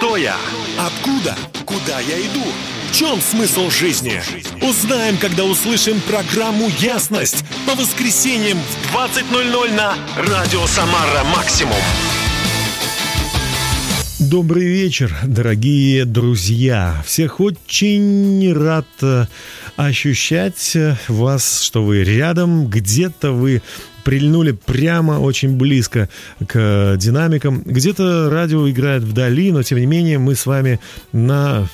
[0.00, 0.34] Кто я?
[0.78, 1.36] Откуда?
[1.66, 2.42] Куда я иду?
[2.90, 4.22] В чем смысл жизни?
[4.62, 11.76] Узнаем, когда услышим программу «Ясность» по воскресеньям в 20.00 на Радио Самара Максимум.
[14.18, 17.02] Добрый вечер, дорогие друзья.
[17.04, 19.26] Всех очень рад э,
[19.76, 20.78] ощущать
[21.08, 23.60] вас, что вы рядом, где-то вы
[24.04, 26.08] прильнули прямо очень близко
[26.46, 27.62] к динамикам.
[27.64, 30.80] Где-то радио играет вдали, но тем не менее мы с вами
[31.12, 31.68] на,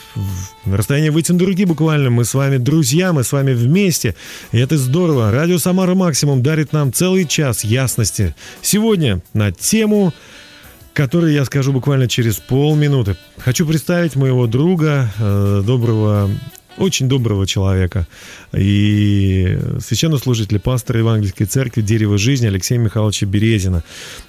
[0.65, 2.11] на расстоянии вытянутой руки буквально.
[2.11, 4.15] Мы с вами друзья, мы с вами вместе.
[4.53, 5.31] И это здорово.
[5.31, 8.35] Радио Самара Максимум дарит нам целый час ясности.
[8.63, 10.13] Сегодня на тему
[10.97, 13.19] который я скажу буквально через полминуты.
[13.37, 16.31] Хочу представить моего друга, э, доброго
[16.79, 18.07] очень доброго человека
[18.53, 23.83] и священнослужителя, пастора Евангельской церкви «Дерево жизни» Алексея Михайловича Березина.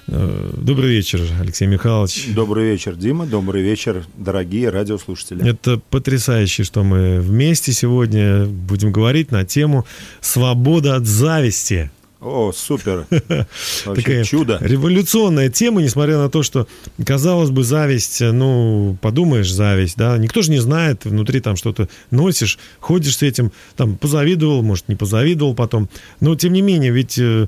[0.06, 2.26] Э, добрый вечер, Алексей Михайлович.
[2.34, 3.26] Добрый вечер, Дима.
[3.26, 5.48] Добрый вечер, дорогие радиослушатели.
[5.48, 9.86] Это потрясающе, что мы вместе сегодня будем говорить на тему
[10.20, 11.90] «Свобода от зависти».
[12.20, 13.06] О, супер.
[13.10, 13.46] Вообще
[13.94, 14.58] Такая чудо.
[14.60, 16.66] Революционная тема, несмотря на то, что,
[17.04, 22.58] казалось бы, зависть, ну, подумаешь, зависть, да, никто же не знает, внутри там что-то носишь,
[22.80, 25.88] ходишь с этим, там, позавидовал, может, не позавидовал потом,
[26.18, 27.46] но, тем не менее, ведь э,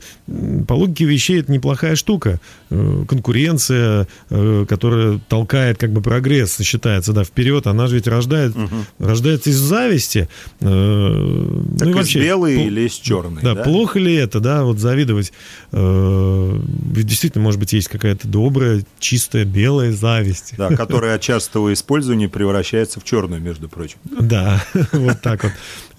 [0.69, 2.41] по логике вещей это неплохая штука,
[2.71, 8.55] э, конкуренция, э, которая толкает, как бы, прогресс, считается, да, вперед, она же ведь рождает,
[8.55, 8.69] угу.
[9.01, 10.29] рождается из зависти.
[10.61, 13.65] Так ну, и вообще, белый или из черный, да, да?
[13.65, 15.33] плохо ли это, да, вот завидовать.
[15.73, 20.55] Э, действительно, может быть, есть какая-то добрая, чистая, белая зависть.
[20.57, 23.99] Да, которая от частого использования превращается в черную, между прочим.
[24.05, 25.53] Да, вот так вот.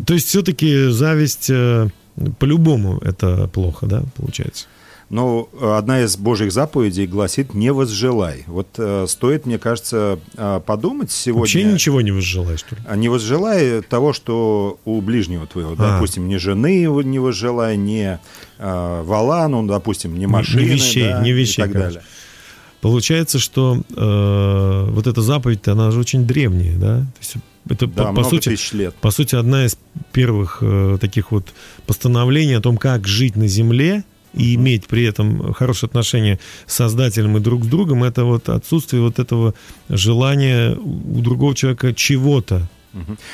[0.05, 1.89] То есть все-таки зависть э,
[2.39, 4.67] по-любому это плохо, да, получается?
[5.11, 8.45] Но э, одна из Божьих заповедей гласит «не возжелай».
[8.47, 11.41] Вот э, стоит, мне кажется, э, подумать сегодня...
[11.41, 12.81] Вообще ничего не возжелай, что ли?
[12.87, 15.73] А не возжелай того, что у ближнего твоего.
[15.77, 15.95] А.
[15.95, 18.21] Допустим, не жены не возжелай, не
[18.57, 20.61] э, вала, ну, допустим, не машины.
[20.61, 22.01] Не вещей, да, не вещей, и так далее.
[22.79, 26.99] Получается, что э, вот эта заповедь, она же очень древняя, да?
[26.99, 27.33] То есть
[27.69, 28.95] это да, по, по сути, лет.
[28.95, 29.77] по сути одна из
[30.13, 31.53] первых э, таких вот
[31.85, 37.37] постановлений о том, как жить на земле и иметь при этом хорошие отношения с Создателем
[37.37, 39.53] и друг с другом, это вот отсутствие вот этого
[39.89, 42.67] желания у другого человека чего-то,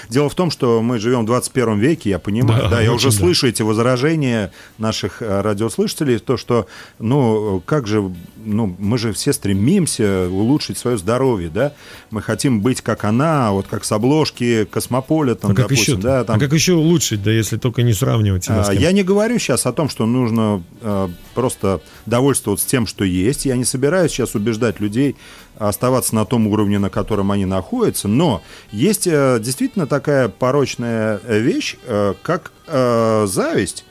[0.10, 3.10] Дело в том, что мы живем в 21 веке, я понимаю, да, да я уже
[3.10, 3.16] да.
[3.16, 6.68] слышу эти возражения наших э, радиослушателей, то, что,
[7.00, 8.14] ну, как же,
[8.48, 11.74] ну, мы же все стремимся улучшить свое здоровье, да,
[12.10, 16.24] мы хотим быть как она, вот как с обложки Космополитен, а как допустим, еще, да.
[16.24, 16.38] Там...
[16.38, 19.66] А как еще улучшить, да, если только не сравнивать себя а, Я не говорю сейчас
[19.66, 24.80] о том, что нужно э, просто довольствоваться тем, что есть, я не собираюсь сейчас убеждать
[24.80, 25.16] людей
[25.60, 28.42] оставаться на том уровне, на котором они находятся, но
[28.72, 33.86] есть э, действительно такая порочная вещь, э, как э, зависть.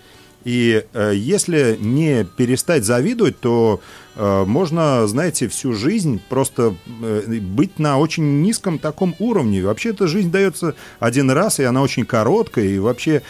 [0.45, 3.81] И если не перестать завидовать, то
[4.16, 9.62] можно, знаете, всю жизнь просто быть на очень низком таком уровне.
[9.62, 13.22] Вообще эта жизнь дается один раз, и она очень короткая, и вообще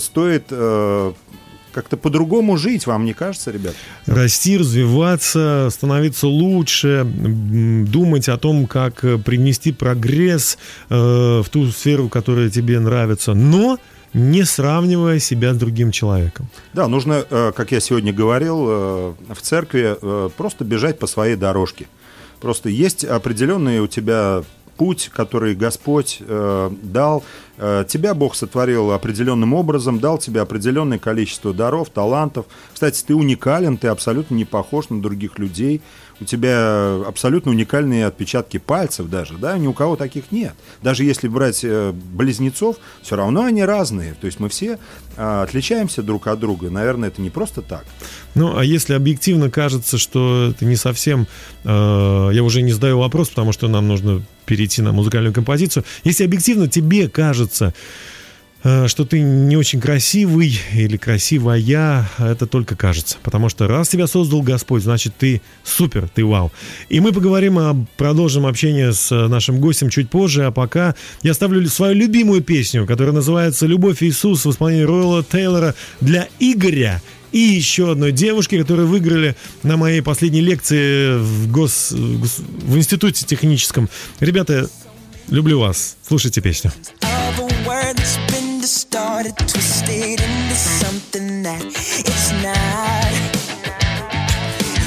[0.00, 0.52] стоит
[1.72, 3.74] как-то по-другому жить, вам не кажется, ребят?
[4.04, 10.58] Расти, развиваться, становиться лучше, думать о том, как принести прогресс
[10.90, 13.78] э, в ту сферу, которая тебе нравится, но
[14.14, 16.48] не сравнивая себя с другим человеком.
[16.72, 21.36] Да, нужно, э, как я сегодня говорил, э, в церкви э, просто бежать по своей
[21.36, 21.86] дорожке.
[22.40, 24.42] Просто есть определенные у тебя
[24.76, 27.24] путь, который Господь э, дал.
[27.56, 32.46] Э, тебя Бог сотворил определенным образом, дал тебе определенное количество даров, талантов.
[32.72, 35.80] Кстати, ты уникален, ты абсолютно не похож на других людей
[36.20, 40.54] у тебя абсолютно уникальные отпечатки пальцев даже, да, ни у кого таких нет.
[40.82, 44.14] Даже если брать э, близнецов, все равно они разные.
[44.14, 44.78] То есть мы все
[45.16, 46.70] а, отличаемся друг от друга.
[46.70, 47.84] Наверное, это не просто так.
[48.34, 51.26] Ну, а если объективно кажется, что это не совсем...
[51.64, 55.84] Э, я уже не задаю вопрос, потому что нам нужно перейти на музыкальную композицию.
[56.04, 57.74] Если объективно тебе кажется,
[58.62, 63.18] что ты не очень красивый или красивая, это только кажется.
[63.22, 66.52] Потому что раз тебя создал Господь, значит ты супер, ты вау.
[66.88, 71.66] И мы поговорим, о, продолжим общение с нашим гостем чуть позже, а пока я ставлю
[71.68, 77.90] свою любимую песню, которая называется «Любовь Иисус» в исполнении Ройла Тейлора для Игоря и еще
[77.90, 83.88] одной девушки, которые выиграли на моей последней лекции в, гос, в институте техническом.
[84.20, 84.68] Rебята,
[85.28, 85.96] люблю вас.
[86.06, 86.72] Слушайте песню.
[89.22, 93.12] Started twisted into something that it's not.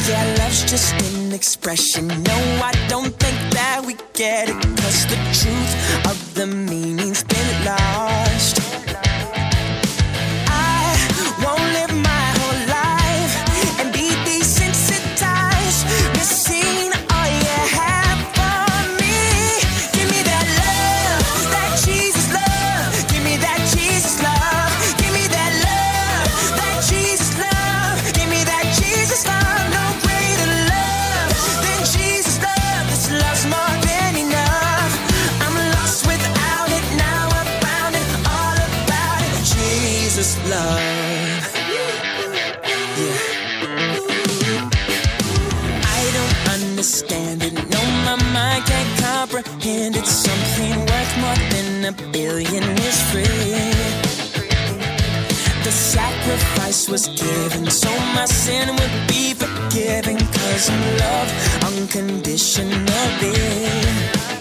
[0.10, 2.08] Yeah, love's just an expression.
[2.08, 4.62] No, I don't think that we get it.
[4.82, 8.15] Cause the truth of the meaning's been lost.
[52.26, 53.24] A billion is free.
[55.64, 60.18] The sacrifice was given so my sin would be forgiven.
[60.18, 61.34] Cause I'm loved
[61.66, 64.35] unconditionally.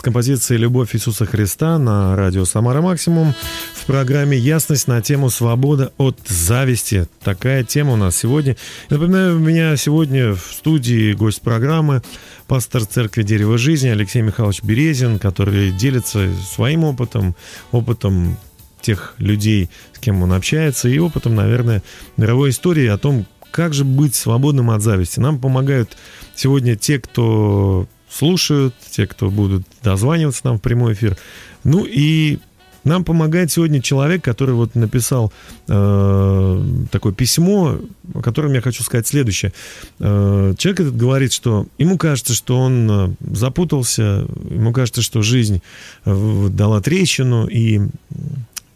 [0.00, 3.34] С композицией «Любовь Иисуса Христа» на радио «Самара Максимум»
[3.74, 7.06] в программе «Ясность» на тему «Свобода от зависти».
[7.22, 8.56] Такая тема у нас сегодня.
[8.88, 12.00] Напоминаю, у меня сегодня в студии гость программы
[12.46, 17.36] пастор церкви «Дерево жизни» Алексей Михайлович Березин, который делится своим опытом,
[17.70, 18.38] опытом
[18.80, 21.82] тех людей, с кем он общается, и опытом, наверное,
[22.16, 25.20] мировой истории о том, как же быть свободным от зависти.
[25.20, 25.98] Нам помогают
[26.34, 31.16] сегодня те, кто слушают, те, кто будут дозваниваться нам в прямой эфир.
[31.64, 32.38] Ну и
[32.84, 35.32] нам помогает сегодня человек, который вот написал
[35.68, 37.78] э, такое письмо,
[38.14, 39.52] о котором я хочу сказать следующее.
[39.98, 45.62] Э, человек этот говорит, что ему кажется, что он э, запутался, ему кажется, что жизнь
[46.04, 47.80] э, дала трещину и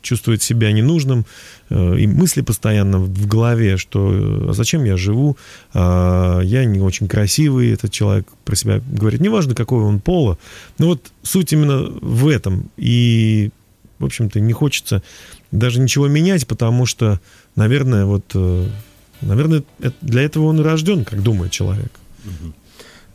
[0.05, 1.27] чувствует себя ненужным,
[1.71, 5.37] э, и мысли постоянно в голове, что э, а зачем я живу,
[5.73, 10.39] а, я не очень красивый, этот человек про себя говорит, неважно, какого он пола,
[10.79, 13.51] но вот суть именно в этом, и,
[13.99, 15.03] в общем-то, не хочется
[15.51, 17.21] даже ничего менять, потому что,
[17.57, 18.67] наверное, вот, э,
[19.23, 19.65] наверное,
[20.01, 21.91] для этого он и рожден, как думает человек.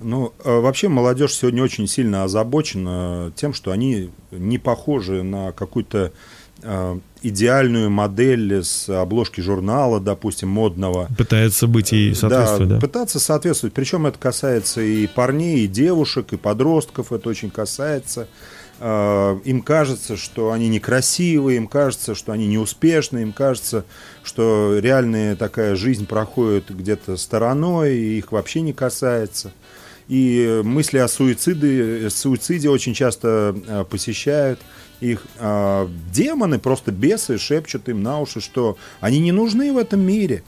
[0.01, 6.13] Ну, вообще молодежь сегодня очень сильно озабочена тем, что они не похожи на какую-то
[7.21, 11.09] идеальную модель с обложки журнала, допустим, модного.
[11.17, 12.79] Пытается быть и соответствовать, да?
[12.79, 13.73] пытаться соответствовать.
[13.73, 17.11] Причем это касается и парней, и девушек, и подростков.
[17.11, 18.27] Это очень касается.
[18.79, 23.83] Э, Им кажется, что они некрасивые, им кажется, что они неуспешны, им кажется,
[24.23, 29.51] что реальная такая жизнь проходит где-то стороной, и их вообще не касается.
[30.07, 34.59] И мысли о суициде, суициде очень часто э, посещают
[35.01, 35.25] их.
[35.37, 40.43] А, демоны, просто бесы, шепчут им на уши, что они не нужны в этом мире.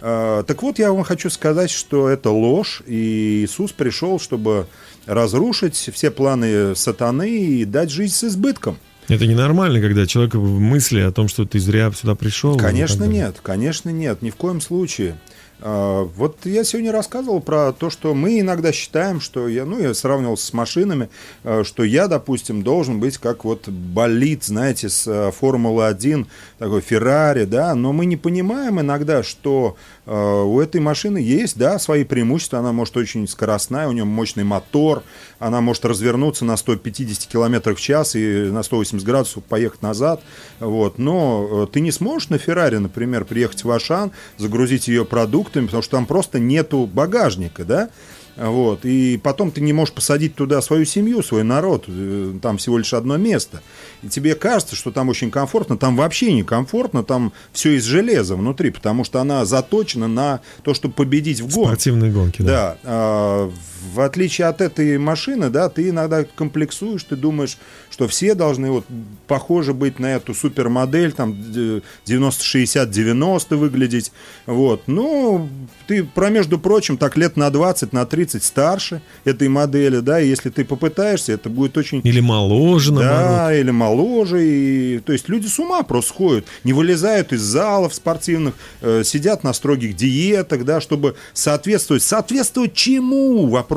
[0.00, 4.66] А, Так вот, я вам хочу сказать, что это ложь, и Иисус пришел, чтобы
[5.06, 8.78] разрушить все планы сатаны и дать жизнь с избытком.
[9.08, 12.56] Это ненормально, когда человек в мысли о том, что ты зря сюда пришел.
[12.56, 15.16] Конечно нет, конечно нет, ни в коем случае.
[15.64, 19.94] А, Вот я сегодня рассказывал про то, что мы иногда считаем, что я, ну, я
[19.94, 21.08] сравнивал с машинами,
[21.44, 26.26] э, что я, допустим, должен быть как вот болид, знаете, с э, Формулы-1,
[26.58, 32.02] такой Феррари, да, но мы не понимаем иногда, что у этой машины есть, да, свои
[32.02, 35.04] преимущества, она может очень скоростная, у нее мощный мотор,
[35.38, 40.22] она может развернуться на 150 км в час и на 180 градусов поехать назад,
[40.58, 45.66] вот, но э, ты не сможешь на Феррари, например, приехать в Ашан, загрузить ее продуктами,
[45.66, 47.90] потому что там просто нету багажника, да,
[48.36, 48.84] вот.
[48.84, 51.84] И потом ты не можешь посадить туда свою семью, свой народ.
[51.88, 53.62] Э, Там всего лишь одно место.
[54.02, 55.76] И тебе кажется, что там очень комфортно.
[55.76, 57.04] Там вообще не комфортно.
[57.04, 61.66] Там все из железа внутри, потому что она заточена на то, чтобы победить в гонке.
[61.68, 62.76] Спортивные гонки, да.
[62.82, 63.50] Да.
[63.92, 67.58] В отличие от этой машины, да, ты иногда комплексуешь, ты думаешь,
[67.90, 68.84] что все должны вот
[69.26, 74.12] похоже быть на эту супермодель, там э, 90-60-90 выглядеть.
[74.46, 74.82] Вот.
[74.86, 75.48] Ну,
[75.86, 80.28] ты, про между прочим, так лет на 20, на 30 старше этой модели, да, и
[80.28, 83.30] если ты попытаешься, это будет очень Или моложе, наоборот.
[83.30, 84.46] да, или моложе.
[84.46, 89.44] И, то есть люди с ума просто сходят, не вылезают из залов спортивных, э, сидят
[89.44, 92.02] на строгих диетах, да, чтобы соответствовать.
[92.02, 93.46] Соответствовать чему?
[93.48, 93.71] Вопрос.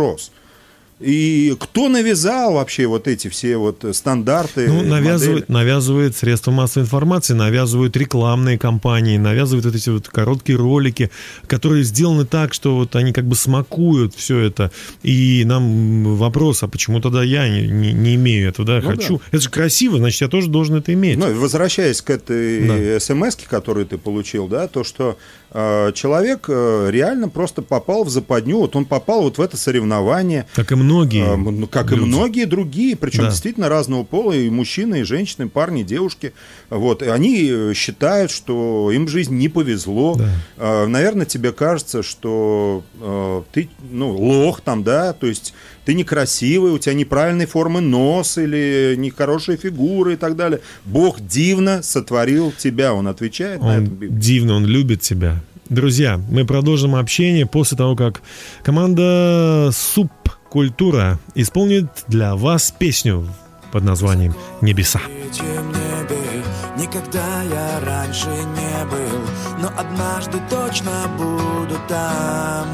[1.02, 4.68] И кто навязал вообще вот эти все вот стандарты?
[4.70, 4.90] Ну, модели?
[4.92, 11.12] навязывают, навязывают средства массовой информации, навязывают рекламные кампании, навязывают вот эти вот короткие ролики,
[11.48, 14.72] которые сделаны так, что вот они как бы смакуют все это.
[15.04, 19.22] И нам вопрос, а почему тогда я не, не- не имею этого, да, Ну хочу.
[19.34, 21.18] Это же красиво, значит, я тоже должен это иметь.
[21.18, 23.00] Ну, возвращаясь к этой Да.
[23.02, 25.18] смс, которую ты получил, да, то, что
[25.94, 30.72] человек э, реально просто попал в западню, вот он попал вот в это соревнование, как
[30.72, 31.26] и многие.
[31.34, 32.08] М, ну, как и люди.
[32.08, 33.30] многие другие, причем Да.
[33.30, 36.34] действительно разного пола, и мужчины, и женщины, и парни, и девушки.
[36.70, 40.18] Вот, и они э, считают, что им в жизни не повезло.
[40.58, 40.86] Да.
[40.88, 45.54] Наверное, тебе кажется, что э, ты, ну, лох там, да, то есть
[45.86, 50.60] ты некрасивый, у тебя неправильной формы нос или нехорошая фигура и так далее.
[50.86, 53.82] Бог дивно сотворил тебя, он отвечает на это.
[53.82, 54.20] Он в Библии.
[54.20, 55.42] дивно, он любит тебя.
[55.70, 58.22] Друзья, мы продолжим общение после того, как
[58.64, 63.28] команда Субкультура исполнит для вас песню
[63.72, 65.02] под названием «Небеса».
[66.78, 69.22] Никогда я раньше не был
[69.60, 72.68] Но однажды точно буду там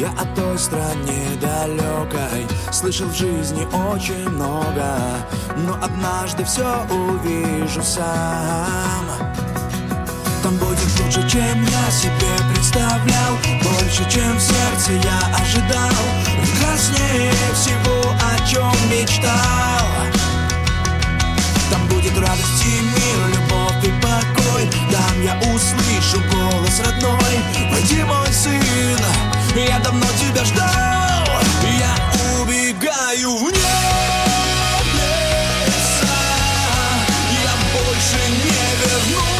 [0.00, 4.96] Я о той стране далекой Слышал в жизни очень много
[5.58, 9.04] Но однажды все увижу сам.
[10.42, 15.90] Там будет лучше, чем я себе представлял Больше, чем в сердце я ожидал
[16.40, 19.84] Прекраснее всего, о чем мечтал.
[21.70, 28.32] Там будет радость и мир, любовь и покой Там я услышу голос родной Войди, мой
[28.32, 28.60] сын,
[29.56, 31.26] я давно тебя ждал.
[31.62, 31.94] Я
[32.40, 33.76] убегаю в небеса.
[37.42, 39.39] Я больше не вернусь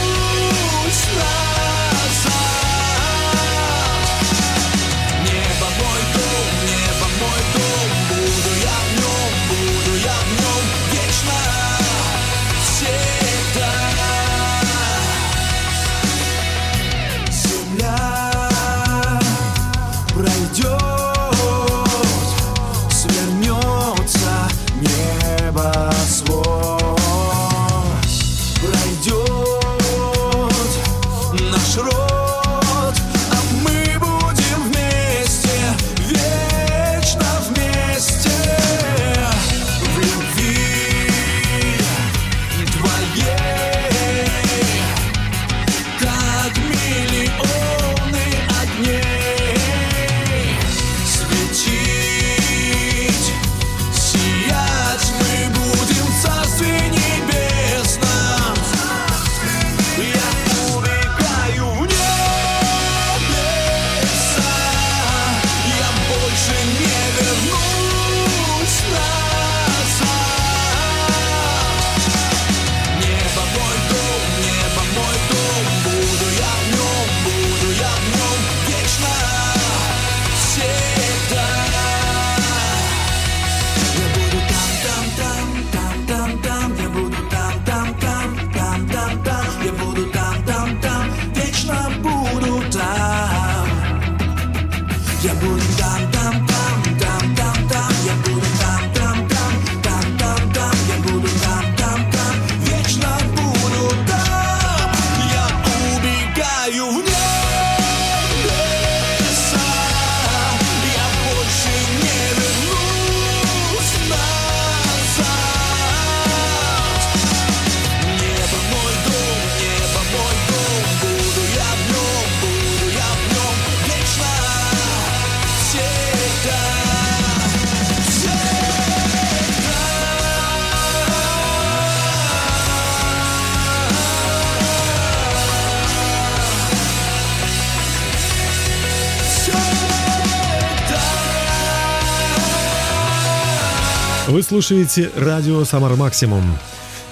[144.60, 146.44] слушаете радио «Самар Максимум»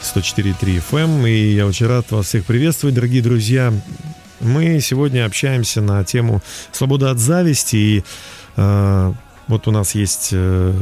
[0.03, 3.73] 104.3 FM, и я очень рад вас всех приветствовать, дорогие друзья.
[4.41, 8.05] Мы сегодня общаемся на тему «Свобода от зависти», и
[8.57, 9.13] э,
[9.47, 10.75] вот у нас есть э,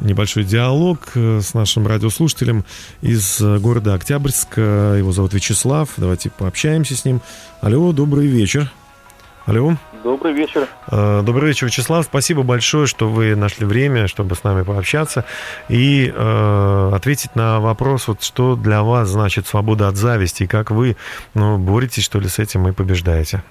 [0.00, 2.64] небольшой диалог э, с нашим радиослушателем
[3.02, 4.48] из э, города Октябрьск.
[4.56, 5.90] Э, Его зовут Вячеслав.
[5.98, 7.20] Давайте пообщаемся с ним.
[7.60, 8.72] Алло, добрый вечер.
[9.46, 9.74] Алло.
[10.02, 10.66] Добрый вечер.
[10.90, 12.06] Э, Добрый вечер, Вячеслав.
[12.06, 15.26] Спасибо большое, что вы нашли время, чтобы с нами пообщаться
[15.68, 20.70] и э, ответить на вопрос, вот что для вас значит свобода от зависти, и как
[20.70, 20.96] вы
[21.34, 23.42] ну, боретесь, что ли, с этим и побеждаете.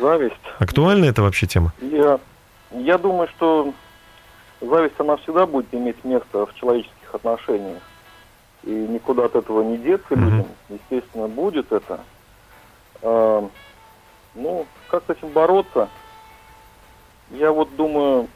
[0.00, 0.34] Зависть.
[0.58, 1.74] Актуальна это вообще тема?
[1.82, 2.18] Я,
[2.70, 3.74] я думаю, что
[4.62, 7.82] зависть, она всегда будет иметь место в человеческих отношениях.
[8.64, 10.24] И никуда от этого не деться Мгм.
[10.24, 10.46] людям.
[10.70, 12.00] Естественно, будет это.
[14.34, 15.88] Ну, как с этим бороться?
[17.32, 18.28] Я вот думаю,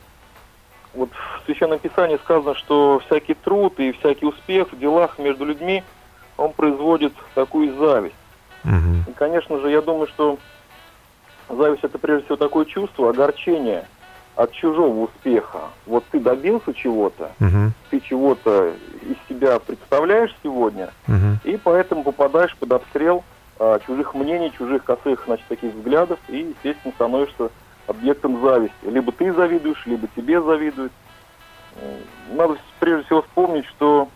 [0.94, 5.82] вот в Священном Писании сказано, что всякий труд и всякий успех в делах между людьми,
[6.36, 8.14] он производит такую зависть.
[8.64, 9.04] Мгм.
[9.08, 10.38] И, конечно же, я думаю, что
[11.48, 13.86] зависть это прежде всего такое чувство огорчения
[14.36, 15.60] от чужого успеха.
[15.86, 17.72] Вот ты добился чего-то, Мгм.
[17.90, 21.38] ты чего-то из себя представляешь сегодня, Мгм.
[21.44, 23.24] и поэтому попадаешь под обстрел
[23.86, 27.50] чужих мнений, чужих косых, значит, таких взглядов, и, естественно, становишься
[27.86, 28.74] объектом зависти.
[28.84, 30.92] Либо ты завидуешь, либо тебе завидуют.
[32.32, 34.08] Надо прежде всего вспомнить, что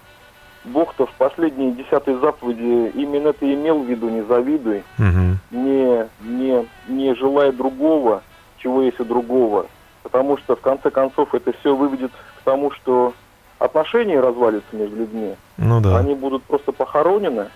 [0.64, 5.38] Бог-то в последние десятой заповеди именно это имел в виду, не завидуй, Мгм.
[5.50, 8.22] не, не, не желая другого,
[8.59, 9.66] чего есть у другого.
[10.02, 13.14] Потому что, в конце концов, это все выведет к тому, что
[13.59, 15.37] отношения развалятся между людьми.
[15.56, 15.98] Ну да.
[15.98, 17.48] Они будут просто похоронены.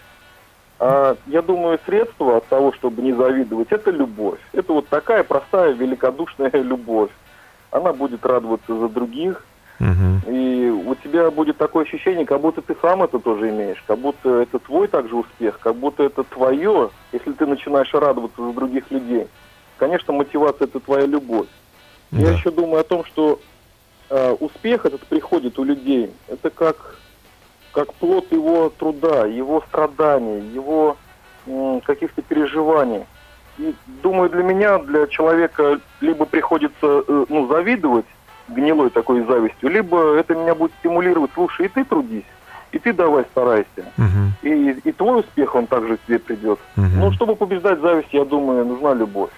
[0.82, 4.38] А я думаю, средство от того, чтобы не завидовать, это любовь.
[4.54, 7.10] Это вот такая простая, великодушная любовь.
[7.70, 9.44] Она будет радоваться за других,
[9.78, 10.22] Мгм.
[10.26, 14.40] и у тебя будет такое ощущение, как будто ты сам это тоже имеешь, как будто
[14.40, 19.26] это твой также успех, как будто это твое, если ты начинаешь радоваться за других людей.
[19.78, 21.46] Конечно, мотивация это твоя любовь.
[22.10, 22.32] Я Да.
[22.32, 23.38] еще думаю о том, что
[24.10, 26.10] э, успех этот приходит у людей.
[26.28, 26.96] Это как,
[27.72, 30.96] как плод его труда, его страданий, его
[31.84, 33.04] каких-то переживаний.
[33.58, 38.06] И думаю, для меня, для человека, либо приходится э, ну, завидовать
[38.48, 42.24] гнилой такой завистью, либо это меня будет стимулировать, слушай, и ты трудись,
[42.72, 43.84] и ты давай старайся.
[43.96, 44.32] Мгм.
[44.42, 46.58] И, и твой успех, он также к тебе придет.
[46.76, 47.00] Мгм.
[47.00, 49.30] Ну, чтобы побеждать зависть, я думаю, нужна любовь.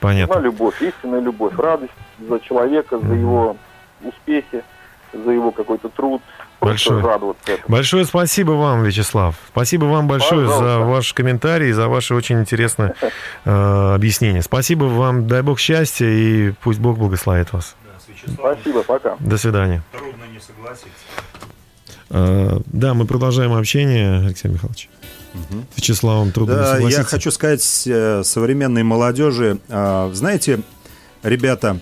[0.00, 0.34] Понятно.
[0.34, 3.56] Нужна любовь, истинная любовь, радость за человека, за его
[4.02, 4.62] успехи,
[5.12, 6.22] за его какой-то труд.
[6.60, 7.04] Большое.
[7.68, 9.34] Большое спасибо вам, Вячеслав.
[9.48, 10.78] Спасибо вам большое за Пожалуйста.
[10.86, 12.94] ваш комментарий, за ваше очень интересное
[13.44, 14.42] э, объяснение.
[14.42, 17.76] Спасибо вам, дай Бог счастья и пусть Бог благословит вас.
[18.34, 19.16] Спасибо, пока.
[19.20, 19.82] До свидания.
[19.92, 20.90] Трудно не согласиться.
[22.10, 24.90] Э, да, мы продолжаем общение, Алексей Михайлович.
[25.32, 27.04] С Вячеславом трудно не Да, я согласиться.
[27.04, 30.60] хочу сказать э, современной молодежи, а, знаете,
[31.22, 31.78] ребята,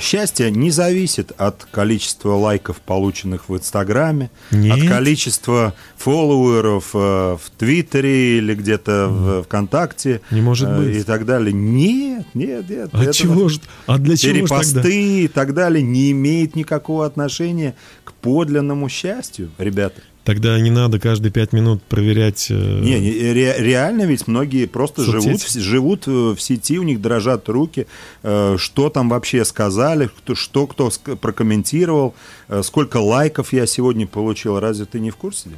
[0.00, 4.78] счастье не зависит от количества лайков, полученных в Инстаграме, Нет?
[4.78, 10.96] от количества фолловеров э, в Твиттере или где-то в ВКонтакте Не может э, быть.
[10.96, 11.52] и так далее.
[11.52, 12.90] Нет, нет, нет.
[12.92, 13.58] А чего ж?
[13.86, 14.82] А для чего ж тогда?
[14.82, 20.00] Перепосты и так далее не имеет никакого отношения к подлинному счастью, ребята.
[20.28, 22.48] Тогда не надо каждые пять минут проверять.
[22.50, 26.82] э, Не, не, ре- реально ведь многие просто живут, в- живут э, в сети, у
[26.82, 27.86] них дрожат руки,
[28.22, 32.14] э, что там вообще сказали, кто, что кто прокомментировал,
[32.50, 34.60] э, сколько лайков я сегодня получил.
[34.60, 35.48] Разве ты не в курсе?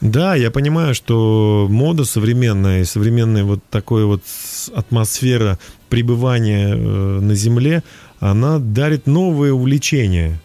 [0.00, 4.22] Да, я понимаю, что мода современная современная вот такая вот
[4.74, 5.58] атмосфера
[5.90, 7.82] пребывания э, на Земле,
[8.20, 10.40] она дарит новые увлечения,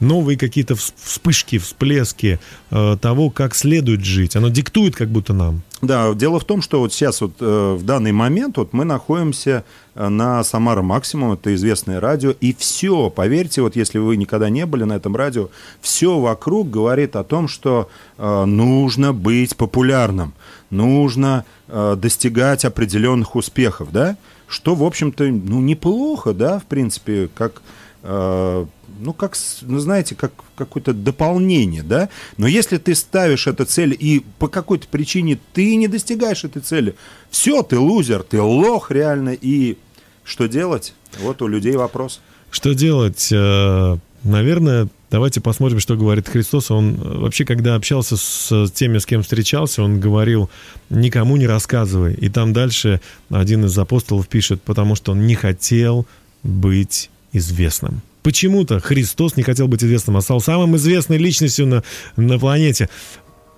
[0.00, 2.38] новые какие-то вс- вспышки, всплески
[2.70, 4.36] э, того, как следует жить.
[4.36, 5.62] Оно диктует как будто нам.
[5.82, 9.64] Да, дело в том, что вот сейчас вот э, в данный момент вот мы находимся
[9.94, 14.66] э, на Самара Максимум, это известное радио, и все, поверьте, вот если вы никогда не
[14.66, 15.48] были на этом радио,
[15.80, 20.32] все вокруг говорит о том, что нужно быть популярным,
[20.70, 24.16] нужно достигать определенных успехов, да,
[24.48, 27.62] что, в общем-то, ну, неплохо, да, в принципе, как
[28.98, 32.08] ну, как, ну, знаете, как какое-то дополнение, да?
[32.36, 36.94] Но если ты ставишь эту цель, и по какой-то причине ты не достигаешь этой цели,
[37.30, 39.76] все, ты лузер, ты лох реально, и
[40.24, 40.94] что делать?
[41.20, 42.20] Вот у людей вопрос.
[42.50, 43.28] Что делать?
[43.32, 46.72] Э, Наверное, давайте посмотрим, что говорит Христос.
[46.72, 50.50] Он э, вообще, когда общался с теми, с кем встречался, он говорил,
[50.90, 52.14] никому не рассказывай.
[52.14, 56.06] И там дальше один из апостолов пишет, потому что он не хотел
[56.42, 58.02] быть известным.
[58.22, 61.82] почему-то Христос не хотел быть известным, а стал самым известной личностью на,
[62.16, 62.88] на планете.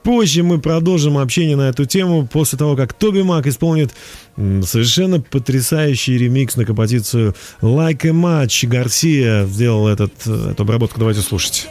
[0.03, 3.93] Позже мы продолжим общение на эту тему после того, как Тоби Мак исполнит
[4.37, 8.67] совершенно потрясающий ремикс на композицию Like a Match.
[8.67, 10.99] Гарсия сделал этот, э, эту обработку.
[10.99, 11.69] Давайте слушать.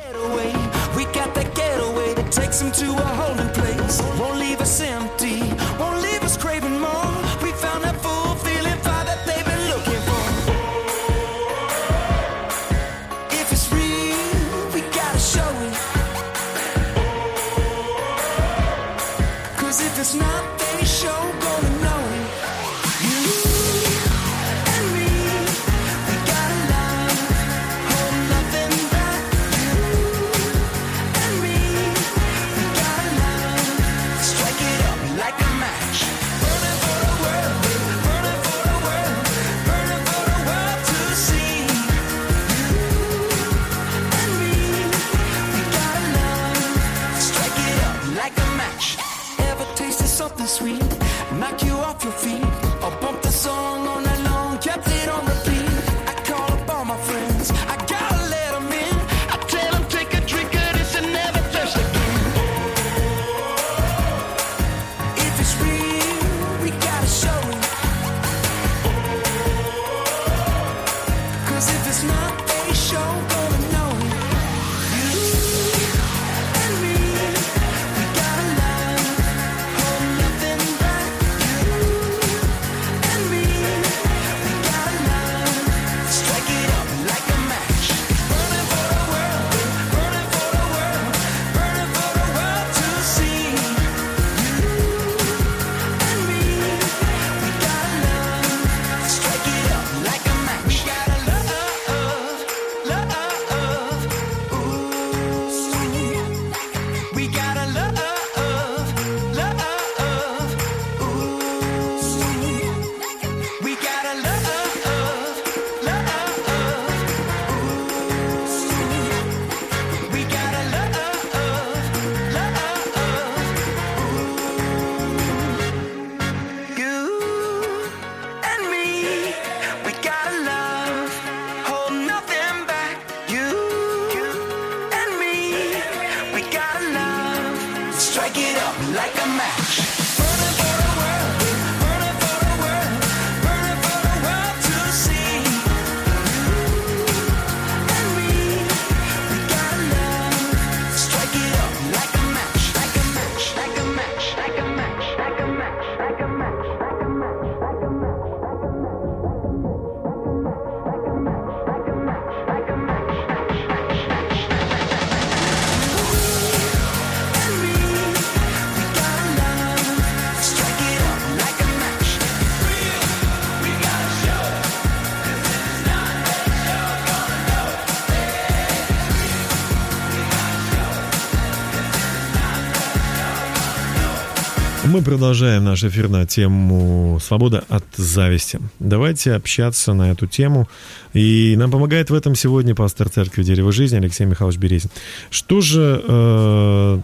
[184.88, 188.62] Мы продолжаем наш эфир на тему «Свобода от зависти».
[188.80, 190.70] Давайте общаться на эту тему.
[191.14, 194.90] И нам помогает в этом сегодня пастор церкви «Дерево жизни» Алексей Михайлович Березин.
[195.30, 197.02] Что же, э,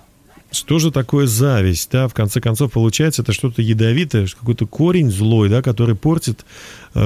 [0.51, 1.89] что же такое зависть?
[1.91, 2.07] Да?
[2.07, 6.45] В конце концов, получается, это что-то ядовитое, какой-то корень злой, да, который портит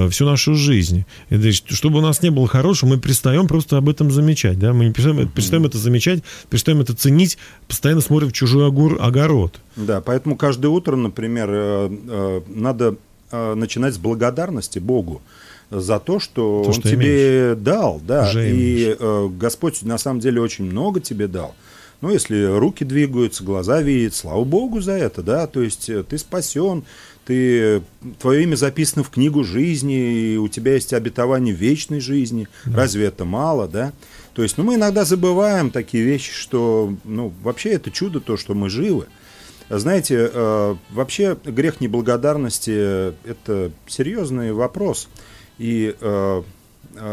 [0.09, 1.05] всю нашу жизнь.
[1.29, 4.59] И, значит, чтобы у нас не было хорошего, мы перестаем просто об этом замечать.
[4.59, 4.73] Да?
[4.73, 9.59] Мы не перестаем, перестаем это замечать, перестаем это ценить, постоянно смотрим в чужой огур- огород.
[9.75, 12.95] Да, поэтому каждое утро, например, э, э, надо
[13.31, 15.21] э, начинать с благодарности Богу
[15.69, 18.97] за то, что То, Он что тебе дал, да, Уже и имеешь.
[18.99, 21.55] э, Господь на самом деле очень много тебе дал.
[21.99, 26.17] Ну, если руки двигаются, глаза видят, слава Богу за это, да, то есть э, ты
[26.17, 26.83] спасен,
[27.27, 27.81] ты,
[28.19, 32.47] твое имя записано в книгу жизни, и у тебя есть обетование вечной жизни.
[32.63, 33.91] Разве это мало, да?
[34.33, 38.53] То есть, ну, мы иногда забываем такие вещи, что, ну, вообще это чудо то, что
[38.53, 39.07] мы живы.
[39.69, 45.09] Знаете, э, вообще грех неблагодарности это серьезный вопрос.
[45.57, 46.43] И э,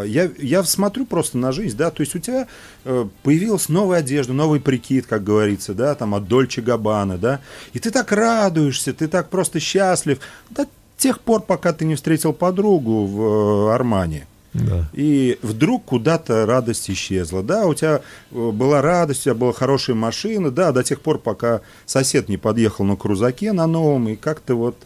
[0.04, 2.46] я, я смотрю просто на жизнь, да, то есть у тебя
[2.84, 7.40] э, появилась новая одежда, новый прикид, как говорится, да, там от Дольче Габбана, да,
[7.72, 10.18] и ты так радуешься, ты так просто счастлив
[10.50, 10.66] до
[10.96, 14.26] тех пор, пока ты не встретил подругу в э, Армане.
[14.54, 14.88] Да.
[14.92, 17.42] И вдруг куда-то радость исчезла.
[17.42, 21.18] Да, у тебя э, была радость, у тебя была хорошая машина, да, до тех пор,
[21.18, 24.76] пока сосед не подъехал на крузаке на новом, и как-то вот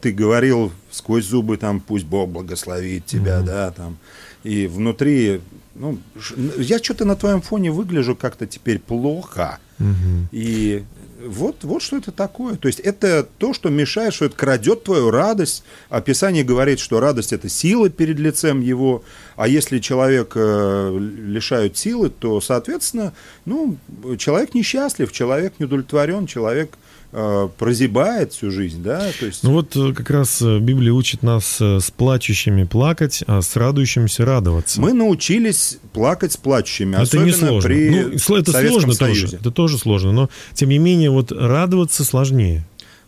[0.00, 3.98] ты говорил сквозь зубы, там, пусть Бог благословит тебя, да, там,
[4.44, 5.40] и внутри
[5.74, 5.98] ну,
[6.58, 9.58] я что-то на твоем фоне выгляжу как-то теперь плохо.
[10.30, 10.84] И
[11.24, 12.56] вот, вот что это такое.
[12.56, 15.64] То есть это то, что мешает, что это крадет твою радость.
[15.88, 19.02] Описание говорит, что радость это сила перед лицем его.
[19.36, 23.12] А если человек э, лишают силы, то, соответственно,
[23.44, 23.76] ну,
[24.18, 26.81] человек несчастлив, человек не удовлетворен, человек э,
[27.12, 29.42] прозябает всю жизнь, да, то есть...
[29.42, 33.54] Ну вот э, как раз э, Библия учит нас э, с плачущими плакать, а с
[33.54, 34.80] радующимся радоваться.
[34.80, 37.68] Мы научились плакать с плачущими, это особенно не сложно.
[37.68, 39.20] при Ну, это Советском сложно Союзе.
[39.26, 39.36] тоже.
[39.36, 40.12] Это тоже сложно.
[40.12, 42.64] Но тем не менее, вот радоваться сложнее.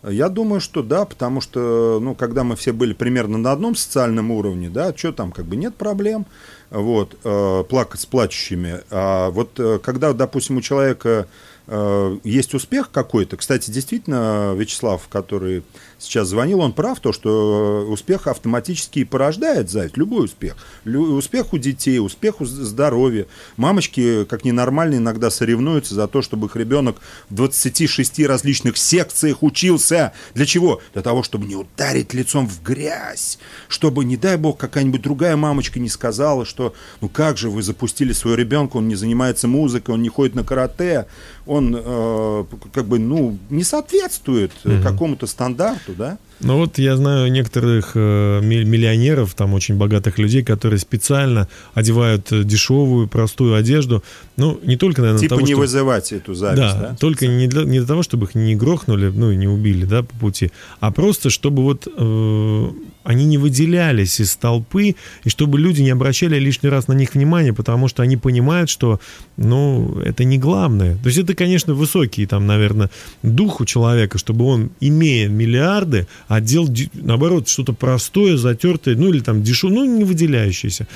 [0.06, 4.30] Я думаю, что да, потому что, ну, когда мы все были примерно на одном социальном
[4.30, 6.26] уровне, да, что там, как бы нет проблем,
[6.70, 8.82] вот, э, плакать с плачущими.
[8.90, 11.24] А вот э, когда, допустим, у человека э,
[11.66, 15.62] есть успех какой-то, кстати, действительно, Вячеслав, который
[16.04, 20.56] сейчас звонил, он прав, то, что успех автоматически и порождает зависть, любой успех.
[20.84, 23.26] Лю- успех у детей, успех у здоровья.
[23.56, 26.96] Мамочки, как ненормально, иногда соревнуются за то, чтобы их ребенок
[27.30, 30.12] в 26 различных секциях учился.
[30.34, 30.80] Для чего?
[30.92, 33.38] Для того, чтобы не ударить лицом в грязь,
[33.68, 38.12] чтобы, не дай бог, какая-нибудь другая мамочка не сказала, что ну как же вы запустили
[38.12, 41.06] своего ребенка, он не занимается музыкой, он не ходит на карате,
[41.46, 46.18] он э, как бы, ну, не соответствует э, какому-то стандарту, да?
[46.40, 52.30] Ну вот я знаю некоторых э, ми- миллионеров, там очень богатых людей, которые специально одевают
[52.32, 54.02] э, дешевую, простую одежду.
[54.36, 56.96] Ну, не только, наверное, Типа того, не что- вызывать эту зависть, Да, да?
[56.98, 60.02] только не для, не для того, чтобы их не грохнули, ну и не убили, да,
[60.02, 62.70] по пути, а просто чтобы вот э,
[63.04, 67.52] они не выделялись из толпы, и чтобы люди не обращали лишний раз на них внимания,
[67.52, 68.98] потому что они понимают, что,
[69.36, 70.96] ну, это не главное.
[70.96, 72.90] То есть это, конечно, высокий, там, наверное,
[73.22, 79.20] дух у человека, чтобы он, имея миллиарды, одел, ди- наоборот, что-то простое, затертое, ну или
[79.20, 80.86] там дешевое, ну не выделяющееся.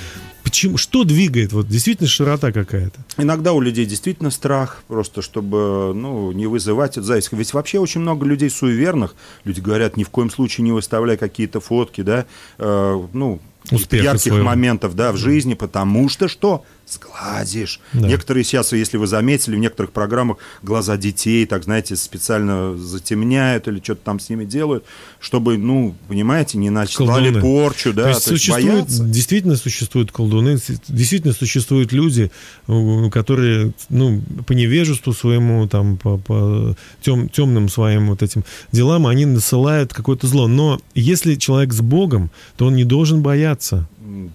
[0.43, 0.77] Почему?
[0.77, 1.53] Что двигает?
[1.53, 2.99] Вот действительно широта какая-то.
[3.17, 7.29] Иногда у людей действительно страх, просто чтобы ну, не вызывать зависть.
[7.33, 9.15] Ведь вообще очень много людей суеверных.
[9.45, 12.27] Люди говорят, ни в коем случае не выставляй какие-то фотки, да,
[12.59, 14.47] э, ну, Успеха ярких своего.
[14.47, 16.65] моментов, да, в жизни, потому что что?
[16.91, 17.81] Сгладишь.
[17.93, 18.09] Да.
[18.09, 23.81] Некоторые сейчас, если вы заметили, в некоторых программах глаза детей, так, знаете, специально затемняют или
[23.83, 24.85] что-то там с ними делают,
[25.21, 27.41] чтобы, ну, понимаете, не начали Колдуны.
[27.41, 29.05] порчу, да, то есть, существует, боятся.
[29.05, 32.31] действительно существуют колдуны, действительно существуют люди,
[32.67, 39.07] у- которые, ну, по невежеству своему, там, по, по тем- темным своим вот этим делам,
[39.07, 40.49] они насылают какое-то зло.
[40.49, 43.87] Но если человек с Богом, то он не должен бояться.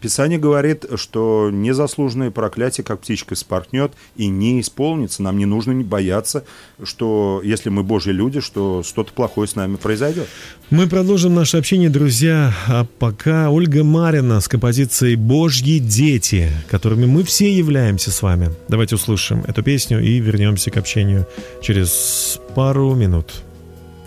[0.02, 5.24] Писание говорит, что незаслуженное проклятие, как птичка спорхнет, и не исполнится.
[5.24, 6.44] Нам не нужно бояться,
[6.84, 10.28] что если мы Божьи люди, что что-то плохое с нами произойдет.
[10.70, 12.54] Мы продолжим наше общение, друзья.
[12.68, 18.52] А пока Ольга Марина с композицией «Божьи дети», которыми мы все являемся с вами.
[18.68, 21.28] Давайте услышим эту песню и вернемся к общению
[21.62, 23.44] через пару минут.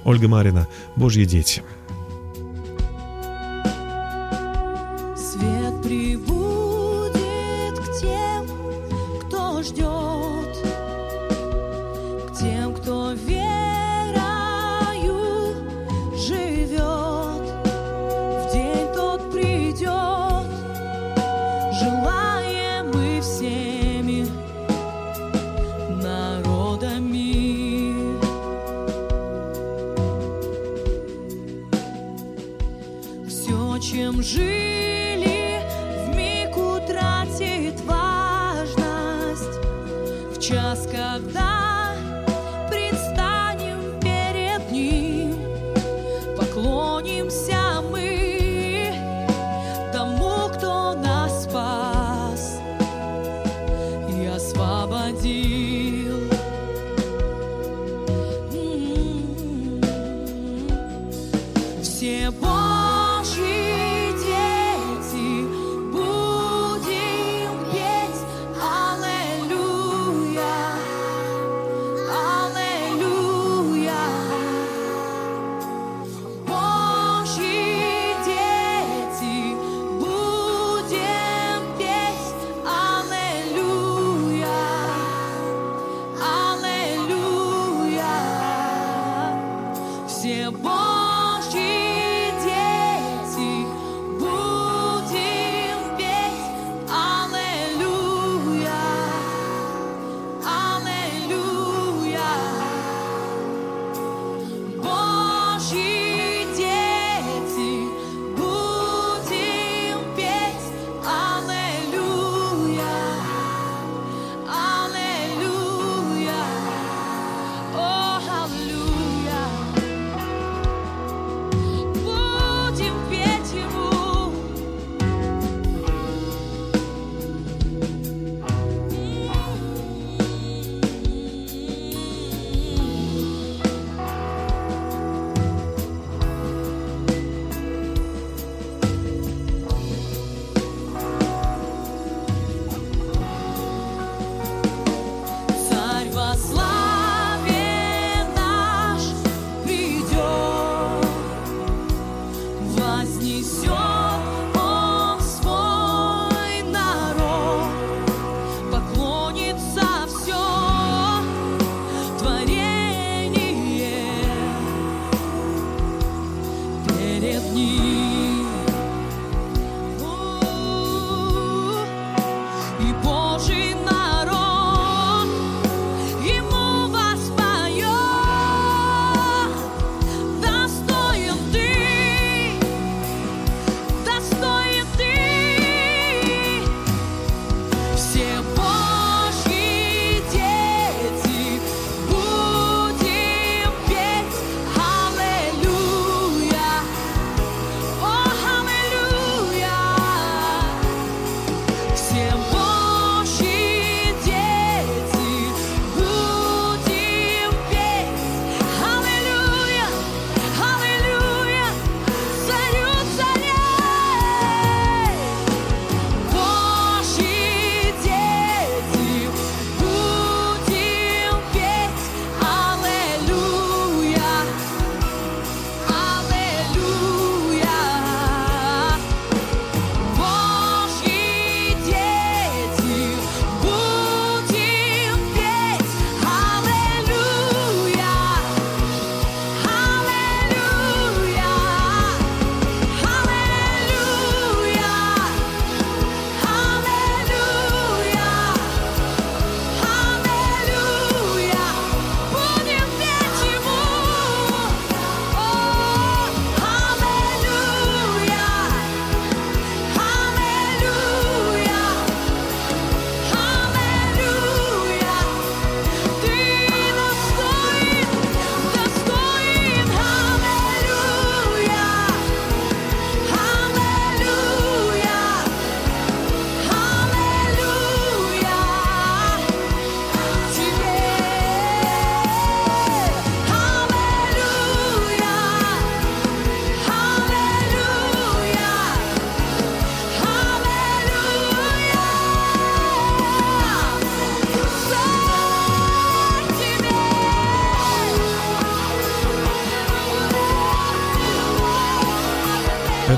[0.05, 1.62] Ольга Марина «Божьи дети».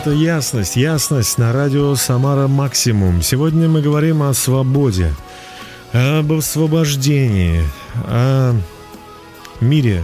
[0.08, 3.20] Это ясность, ясность на радио Самара Максимум.
[3.20, 5.12] Сегодня мы говорим о свободе,
[5.92, 7.62] об освобождении,
[8.06, 8.54] о
[9.60, 10.02] мире,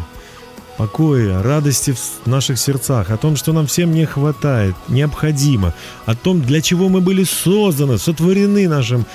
[0.76, 5.74] покое, радости в наших сердцах, о том, что нам всем не хватает, необходимо,
[6.06, 9.06] о том, для чего мы были созданы, сотворены нашим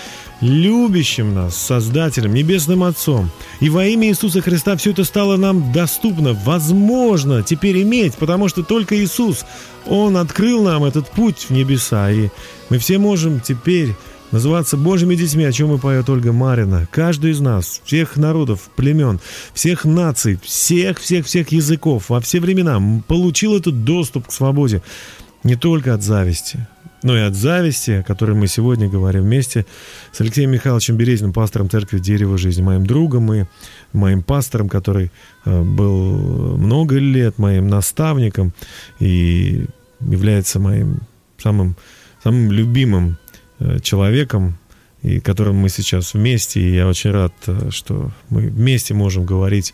[0.41, 3.29] любящим нас Создателем, Небесным Отцом.
[3.59, 8.63] И во имя Иисуса Христа все это стало нам доступно, возможно теперь иметь, потому что
[8.63, 9.45] только Иисус,
[9.85, 12.29] Он открыл нам этот путь в небеса, и
[12.69, 13.95] мы все можем теперь
[14.31, 16.87] называться Божьими детьми, о чем и поет Ольга Марина.
[16.91, 19.19] Каждый из нас, всех народов, племен,
[19.53, 24.81] всех наций, всех-всех-всех языков во все времена получил этот доступ к свободе
[25.43, 26.67] не только от зависти,
[27.01, 29.65] но и от зависти, о которой мы сегодня говорим вместе
[30.11, 33.45] с Алексеем Михайловичем Березиным, пастором церкви «Дерево жизни», моим другом и
[33.93, 35.11] моим пастором, который
[35.45, 38.53] э, был много лет моим наставником
[38.99, 39.65] и
[40.01, 41.01] является моим
[41.37, 41.75] самым,
[42.21, 43.17] самым любимым
[43.81, 44.57] человеком,
[45.01, 46.59] и которым мы сейчас вместе.
[46.59, 49.73] И я очень рад, э, что мы вместе можем говорить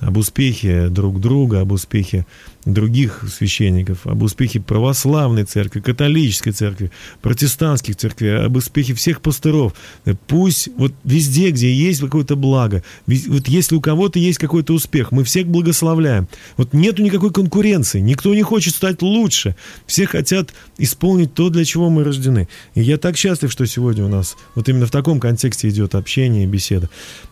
[0.00, 2.26] об успехе друг друга, об успехе
[2.66, 6.90] других священников, об успехе православной церкви, католической церкви,
[7.22, 9.72] протестантских церквей, об успехе всех пастыров.
[10.04, 15.12] Э, Пусть вот везде, где есть какое-то благо, вот если у кого-то есть какой-то успех,
[15.12, 16.28] мы всех благословляем.
[16.56, 19.54] Вот нету никакой конкуренции, никто не хочет стать лучше.
[19.86, 22.48] Все хотят исполнить то, для чего мы рождены.
[22.74, 26.44] И я так счастлив, что сегодня у нас вот именно в таком контексте идет общение
[26.44, 26.90] и беседа.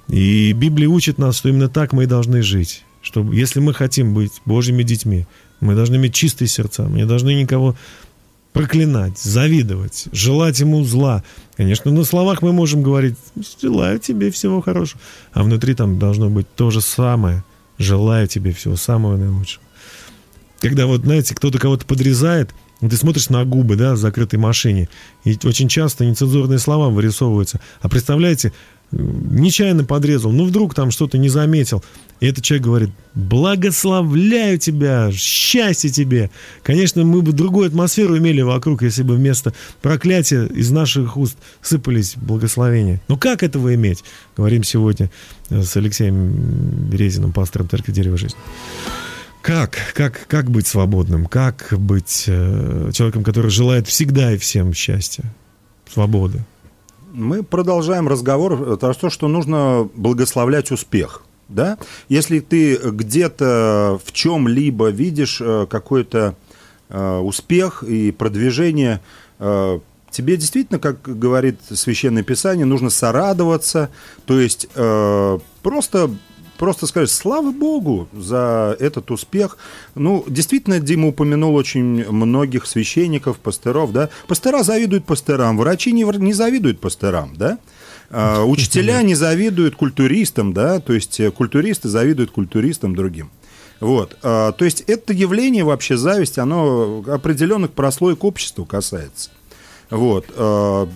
[0.08, 2.84] И Библия учит нас, что именно так мы и должны жить.
[3.02, 5.26] Что если мы хотим быть Божьими детьми,
[5.60, 7.76] мы должны иметь чистые сердца, мы не должны никого
[8.52, 11.24] проклинать, завидовать, желать ему зла.
[11.56, 13.16] Конечно, на словах мы можем говорить
[13.60, 15.00] «желаю тебе всего хорошего»,
[15.32, 17.44] а внутри там должно быть то же самое
[17.78, 19.62] «желаю тебе всего самого наилучшего».
[20.60, 24.88] Когда вот, знаете, кто-то кого-то подрезает, ты смотришь на губы, да, в закрытой машине,
[25.24, 27.60] и очень часто нецензурные слова вырисовываются.
[27.80, 28.52] А представляете,
[28.94, 31.82] нечаянно подрезал, ну вдруг там что-то не заметил.
[32.20, 36.30] И этот человек говорит, благословляю тебя, счастье тебе.
[36.62, 42.14] Конечно, мы бы другую атмосферу имели вокруг, если бы вместо проклятия из наших уст сыпались
[42.16, 43.00] благословения.
[43.08, 44.04] Но как этого иметь?
[44.36, 45.10] Говорим сегодня
[45.50, 48.38] э, с Алексеем Березиным, пастором Церкви Дерева Жизни.
[49.42, 51.26] Как, как, как быть свободным?
[51.26, 55.24] Как быть э, человеком, который желает всегда и всем счастья,
[55.92, 56.42] свободы?
[57.14, 61.22] Мы продолжаем разговор э, про то, что нужно благословлять успех.
[61.48, 61.78] Да?
[62.08, 66.34] Если ты где-то в чем-либо видишь э, какой-то
[66.88, 69.00] э, успех и продвижение,
[69.38, 69.78] э,
[70.10, 73.90] тебе действительно, как говорит Священное Писание, нужно сорадоваться,
[74.26, 76.10] то есть э, просто
[76.58, 79.58] просто сказать, слава Богу за этот успех.
[79.94, 84.10] Ну, действительно, Дима упомянул очень многих священников, пастыров, да.
[84.28, 87.58] Пастыра завидуют пастырам, врачи не, не завидуют пастырам, да.
[88.10, 93.30] А, учителя не завидуют культуристам, да, то есть э, культуристы завидуют культуристам другим.
[93.80, 99.30] Вот, а, то есть это явление вообще зависть, оно определенных прослоек общества касается.
[99.90, 100.88] Вот, а,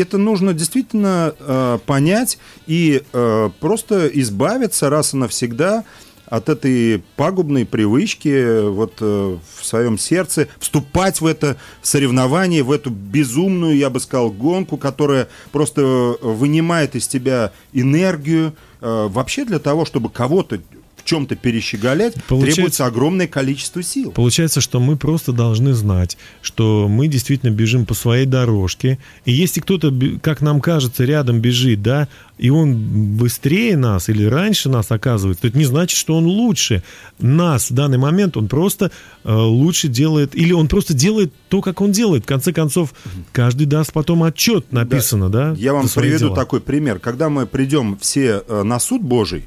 [0.00, 5.84] это нужно действительно э, понять и э, просто избавиться раз и навсегда
[6.26, 12.90] от этой пагубной привычки вот э, в своем сердце вступать в это соревнование, в эту
[12.90, 18.54] безумную, я бы сказал, гонку, которая просто вынимает из тебя энергию.
[18.80, 20.60] Э, вообще для того, чтобы кого-то
[21.04, 24.10] в чем-то перещеголять, Получается- требуется огромное количество сил.
[24.10, 28.98] Получается, что мы просто должны знать, что мы действительно бежим по своей дорожке.
[29.26, 29.92] И если кто-то,
[30.22, 35.48] как нам кажется, рядом бежит, да, и он быстрее нас или раньше нас оказывается, то
[35.48, 36.82] это не значит, что он лучше
[37.18, 38.36] нас в данный момент.
[38.38, 38.90] Он просто
[39.24, 42.24] э, лучше делает, или он просто делает то, как он делает.
[42.24, 42.94] В конце концов,
[43.32, 45.54] каждый даст потом отчет, написано, да?
[45.58, 46.34] Я вам приведу дела.
[46.36, 46.98] такой пример.
[46.98, 49.44] Когда мы придем все э, на суд Божий,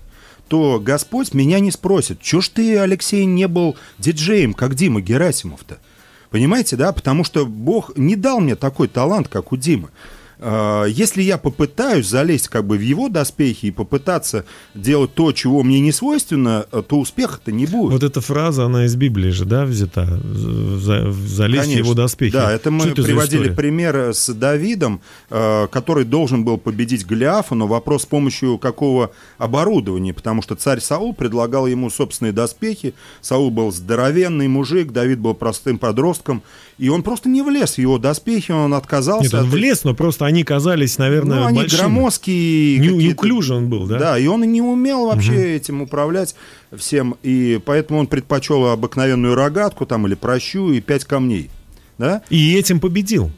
[0.47, 5.79] то Господь меня не спросит, что ж ты, Алексей, не был диджеем, как Дима Герасимов-то?
[6.29, 6.91] Понимаете, да?
[6.91, 9.89] Потому что Бог не дал мне такой талант, как у Димы.
[10.39, 15.63] Э, Если я попытаюсь залезть как бы в его доспехи и попытаться делать то, чего
[15.63, 17.91] мне не свойственно, то успеха-то не будет.
[17.93, 20.05] Вот эта фраза, она из Библии же, да, взята?
[20.05, 21.79] За- Залезть в Конечно.
[21.79, 22.33] его доспехи.
[22.33, 27.67] Да, это мы за приводили пример с Давидом, э, который должен был победить Голиафа, но
[27.67, 32.93] вопрос с помощью какого оборудования, потому что царь Саул предлагал ему собственные доспехи.
[33.21, 36.43] Саул был здоровенный мужик, Давид был простым подростком,
[36.77, 39.23] и он просто не влез в его доспехи, он отказался.
[39.23, 41.79] Нет, он от- влез, но просто они казались, наверное, ну, они большими.
[41.79, 42.77] громоздкие.
[42.79, 43.97] Не- неуклюже он был, да?
[43.97, 46.35] Да, и он не умел вообще этим управлять
[46.75, 51.49] всем, и поэтому он предпочел обыкновенную рогатку там или прощу и пять камней.
[51.97, 52.21] Да?
[52.29, 53.31] И этим победил.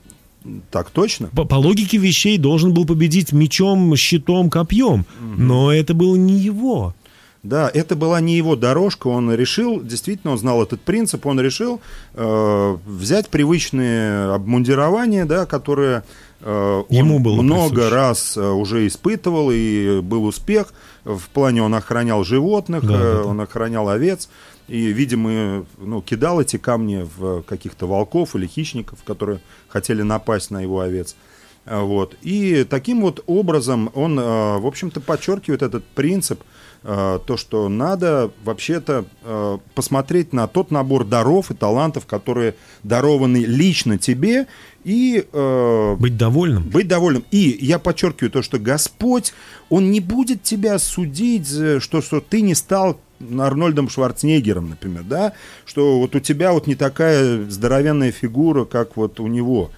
[0.71, 1.27] Так точно.
[1.27, 5.05] По, по логике вещей должен был победить мечом, щитом, копьем.
[5.37, 6.93] Но это было не его.
[7.41, 11.79] Да, это была не его дорожка, он решил, действительно, он знал этот принцип, он решил
[12.13, 16.01] э, взять привычные обмундирования, да, которые э,
[16.41, 17.95] он Ему было много присуще.
[17.95, 20.73] раз э, уже испытывал, и был успех.
[21.03, 23.23] В плане он охранял животных, Да, э, да, да.
[23.25, 24.29] он охранял овец,
[24.67, 30.61] и, видимо, ну, кидал эти камни в каких-то волков или хищников, которые хотели напасть на
[30.61, 31.15] его овец.
[31.65, 32.15] Вот.
[32.21, 36.41] И таким вот образом он, э, в общем-то, подчеркивает этот принцип,
[36.83, 43.37] э, то, что надо вообще-то э, посмотреть на тот набор даров и талантов, которые дарованы
[43.37, 44.47] лично тебе,
[44.83, 46.63] и э, Быть довольным.
[46.63, 47.25] быть довольным.
[47.31, 49.33] И я подчеркиваю то, что Господь,
[49.69, 51.47] Он не будет тебя судить,
[51.81, 55.33] что, что ты не стал Арнольдом Шварценеггером, например, да,
[55.65, 59.71] что вот у тебя вот не такая здоровенная фигура, как вот у него.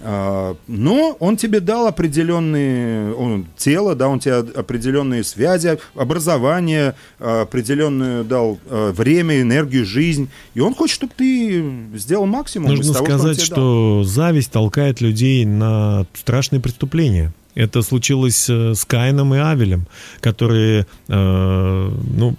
[0.00, 7.42] А, Но он тебе дал определенные он, тело, да, он тебе определенные связи, образование, а,
[7.42, 10.28] определенную дал а, время, энергию, жизнь.
[10.54, 13.46] И он хочет, чтобы ты сделал максимум Нужно того, что сказать, дал.
[13.46, 17.32] что зависть толкает людей на страшные преступления.
[17.54, 19.86] Это случилось э, с Каином и Авелем,
[20.20, 22.36] которые, э, ну,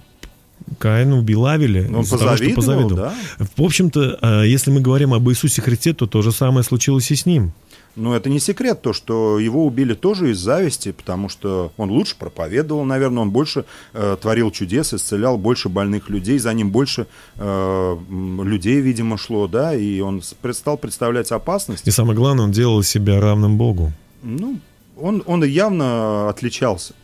[0.78, 3.12] Каин убил Авеля Он из-за того, что позавидовал, позавидовал.
[3.56, 7.16] В общем-то, э, если мы говорим об Иисусе Христе, то то же самое случилось и
[7.16, 7.52] с ним.
[7.98, 12.14] Ну, это не секрет, то, что его убили тоже из зависти, потому что он лучше
[12.16, 17.96] проповедовал, наверное, он больше э, творил чудес, исцелял больше больных людей, за ним больше э,
[18.08, 21.88] людей, видимо, шло, да, и он стал представлять опасность.
[21.88, 23.92] И самое главное, он делал себя равным Богу.
[24.22, 24.60] Ну,
[24.96, 26.94] он, он явно отличался.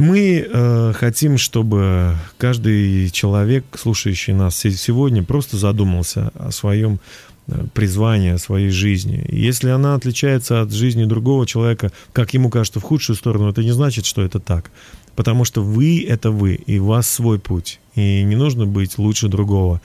[0.00, 7.00] Мы э, хотим, чтобы каждый человек, слушающий нас се- сегодня, просто задумался о своем
[7.48, 9.22] э, призвании, о своей жизни.
[9.30, 13.72] Если она отличается от жизни другого человека, как ему кажется, в худшую сторону, это не
[13.72, 14.70] значит, что это так.
[15.16, 17.78] Потому что вы— это вы, и у вас свой путь.
[17.94, 19.82] И не нужно быть лучше другого.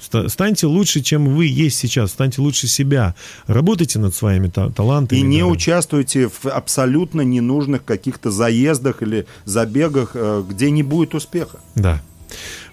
[0.00, 2.10] Ста- Станьте лучше, чем вы есть сейчас.
[2.10, 3.14] Станьте лучше себя.
[3.46, 5.18] Работайте над своими та- талантами.
[5.18, 5.52] И не дарами.
[5.52, 11.58] участвуйте в абсолютно ненужных каких-то заездах или забегах, э, где не будет успеха.
[11.76, 12.02] Да.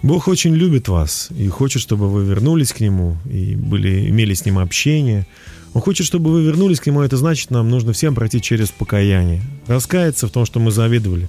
[0.02, 4.44] Бог очень любит вас и хочет, чтобы вы вернулись к Нему и были, имели с
[4.46, 5.26] Ним общение.
[5.74, 7.02] Он хочет, чтобы вы вернулись к Нему.
[7.02, 9.42] Это значит, нам нужно всем пройти через покаяние.
[9.66, 11.28] Раскаяться в том, что мы завидовали,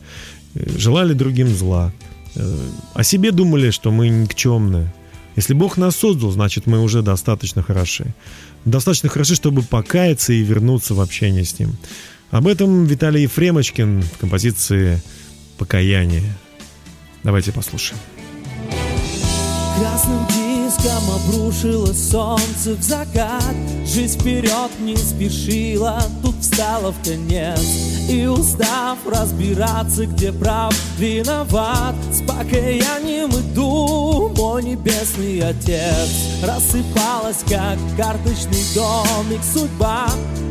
[0.55, 1.91] э, желали другим зла,
[2.35, 2.57] э,
[2.93, 4.93] о себе думали, что мы никчемные.
[5.35, 8.13] Если Бог нас создал, значит, мы уже достаточно хороши.
[8.65, 11.75] Достаточно хороши, чтобы покаяться и вернуться в общение с Ним.
[12.31, 15.01] Об этом Виталий Ефремочкин в композиции
[15.57, 16.37] «Покаяние».
[17.23, 17.99] Давайте послушаем.
[19.77, 20.48] Красным
[20.79, 23.55] диском обрушило солнце в закат.
[23.85, 27.59] Жизнь вперед не спешила, тут встала в конец.
[28.09, 31.95] И устав разбираться, где прав, виноват.
[32.11, 36.09] С покаянием иду, мой небесный отец.
[36.43, 40.07] Рассыпалась, как карточный домик, судьба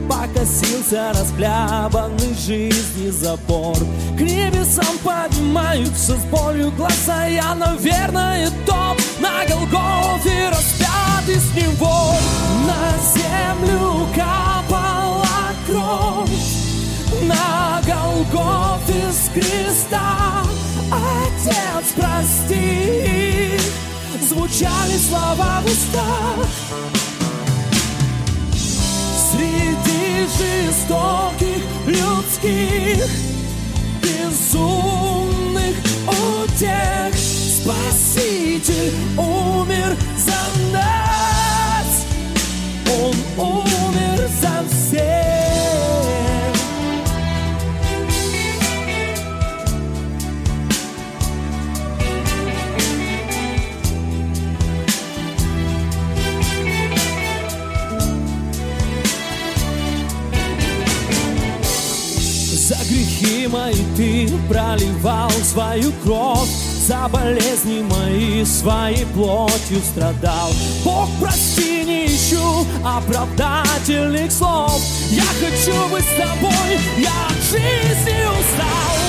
[0.08, 3.76] Покосился расхлябанный жизни забор.
[4.16, 12.14] К небесам поднимаются с болью глаза Я, наверное, топ на Голгофе распят и с него
[12.66, 15.26] На землю капала
[15.66, 16.30] кровь.
[17.22, 20.42] На Голгофе с креста
[20.90, 23.58] Отец, прости
[24.28, 26.46] Звучали слова в устах.
[29.30, 33.37] Среди жестоких людских
[64.48, 66.48] проливал свою кровь
[66.86, 70.50] За болезни мои своей плотью страдал.
[70.84, 74.80] Бог, прости, не ищу оправдательных слов.
[75.10, 79.07] Я хочу быть с тобой, я от жизни устал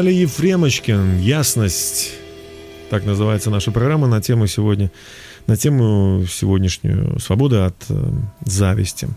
[0.00, 1.18] Виталий Ефремочкин.
[1.18, 2.12] Ясность.
[2.88, 4.90] Так называется наша программа на тему сегодня,
[5.46, 8.10] на тему сегодняшнюю свобода от э,
[8.46, 9.08] зависти.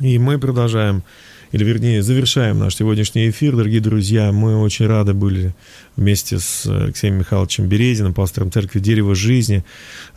[0.00, 1.04] И мы продолжаем,
[1.52, 4.32] или вернее завершаем наш сегодняшний эфир, дорогие друзья.
[4.32, 5.54] Мы очень рады были
[5.94, 9.62] вместе с Алексеем Михайловичем Березиным, пастором церкви Дерево Жизни,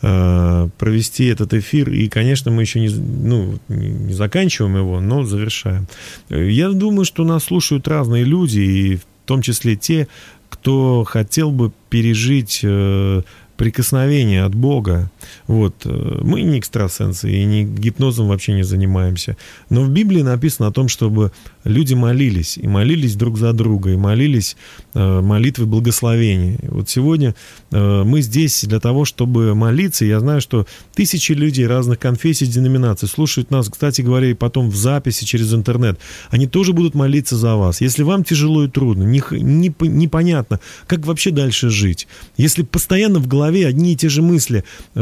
[0.02, 1.90] э, провести этот эфир.
[1.90, 5.86] И, конечно, мы еще не, ну, не заканчиваем его, но завершаем.
[6.28, 8.98] Э, Я думаю, что нас слушают разные люди, и
[9.30, 10.08] том числе те,
[10.48, 13.22] кто хотел бы пережить э,
[13.56, 15.08] прикосновение от Бога.
[15.46, 15.74] Вот.
[15.84, 19.36] э, Мы не экстрасенсы и не гипнозом вообще не занимаемся.
[19.68, 21.30] Но в Библии написано о том, чтобы
[21.64, 24.56] люди молились, и молились друг за друга, и молились
[24.94, 26.56] э, молитвы благословения.
[26.62, 27.34] И Вот сегодня
[27.70, 30.04] э, мы здесь для того, чтобы молиться.
[30.04, 34.76] Я знаю, что тысячи людей разных конфессий, деноминаций слушают нас, кстати говоря, и потом в
[34.76, 35.98] записи через интернет.
[36.30, 37.80] Они тоже будут молиться за вас.
[37.80, 42.08] Если вам тяжело и трудно, не, не по- непонятно, как вообще дальше жить.
[42.36, 45.00] Если постоянно в голове одни и те же мысли э,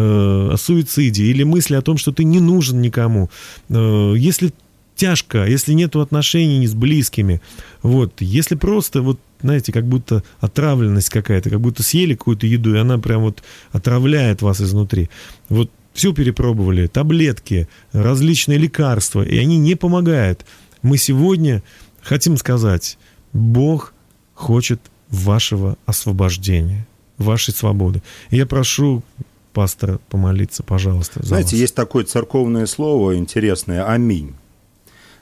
[0.52, 3.30] о суициде или мысли о том, что ты не нужен никому,
[3.68, 4.52] э, если
[4.99, 7.40] тяжко, если нету отношений с близкими,
[7.82, 12.78] вот, если просто вот знаете, как будто отравленность какая-то, как будто съели какую-то еду, и
[12.78, 15.11] она прям вот отравляет вас изнутри.
[15.49, 20.44] Вот все перепробовали, таблетки, различные лекарства, и они не помогают.
[20.82, 21.62] Мы сегодня
[22.03, 22.99] хотим сказать,
[23.32, 23.94] Бог
[24.34, 26.86] хочет вашего освобождения,
[27.16, 28.03] вашей свободы.
[28.30, 29.05] И я прошу
[29.53, 31.61] пастора помолиться, пожалуйста, Знаете, вас.
[31.61, 34.34] есть такое церковное слово интересное «Аминь».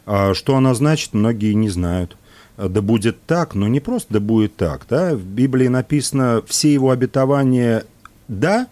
[0.07, 2.17] А Что оно значит, многие не знают.
[2.57, 4.87] Да будет так, но не просто да будет так.
[4.89, 5.15] Да?
[5.15, 7.85] В Библии написано все его обетования
[8.29, 8.69] «да»,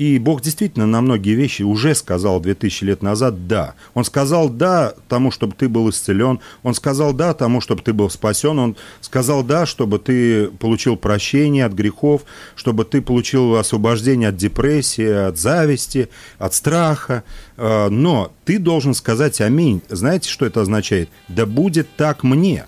[0.00, 3.74] и Бог действительно на многие вещи уже сказал 2000 лет назад «да».
[3.92, 6.40] Он сказал «да» тому, чтобы ты был исцелен.
[6.62, 8.58] Он сказал «да» тому, чтобы ты был спасен.
[8.58, 12.22] Он сказал «да», чтобы ты получил прощение от грехов,
[12.56, 17.22] чтобы ты получил освобождение от депрессии, от зависти, от страха.
[17.58, 19.82] Э, Но ты должен сказать «Аминь».
[19.90, 21.10] Знаете, что это означает?
[21.28, 22.64] «Да будет так мне».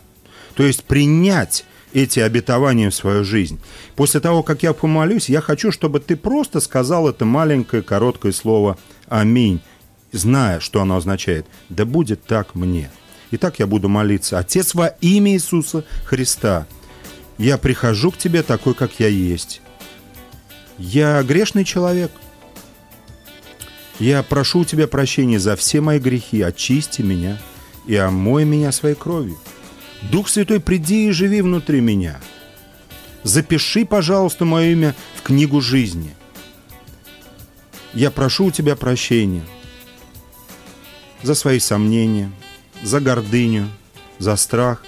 [0.54, 3.60] То есть принять эти обетования в свою жизнь.
[3.96, 8.78] После того, как я помолюсь, я хочу, чтобы ты просто сказал это маленькое короткое слово
[9.08, 9.60] «Аминь»,
[10.12, 11.46] зная, что оно означает.
[11.68, 12.90] Да будет так мне.
[13.30, 14.38] Итак, я буду молиться.
[14.38, 16.66] Отец, во имя Иисуса Христа,
[17.38, 19.62] я прихожу к тебе такой, как я есть.
[20.78, 22.10] Я грешный человек.
[23.98, 26.42] Я прошу у тебя прощения за все мои грехи.
[26.42, 27.38] Очисти меня
[27.86, 29.38] и омой меня своей кровью.
[30.10, 32.20] Дух Святой, приди и живи внутри меня.
[33.22, 36.14] Запиши, пожалуйста, мое имя в книгу жизни.
[37.94, 39.44] Я прошу у тебя прощения
[41.22, 42.32] за свои сомнения,
[42.82, 43.68] за гордыню,
[44.18, 44.82] за страх,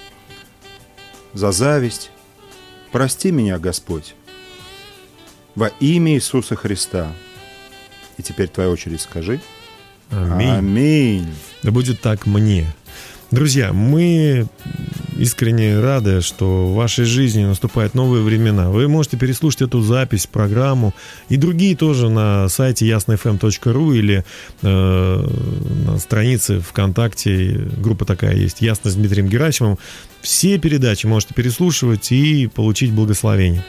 [1.33, 2.11] за зависть.
[2.91, 4.15] Прости меня, Господь,
[5.55, 7.11] во имя Иисуса Христа.
[8.17, 9.39] И теперь твоя очередь скажи.
[10.09, 10.49] Аминь.
[10.49, 11.35] Аминь.
[11.63, 12.67] Да будет так мне.
[13.31, 14.47] Друзья, мы
[15.15, 18.69] искренне рады, что в вашей жизни наступают новые времена.
[18.69, 20.93] Вы можете переслушать эту запись, программу
[21.29, 24.23] и другие тоже на сайте яснofm.ru или
[24.61, 25.29] э,
[25.85, 27.67] на странице ВКонтакте.
[27.77, 29.77] Группа такая есть, Ясно с Дмитрием Герасимовым.
[30.21, 33.63] Все передачи можете переслушивать и получить благословение.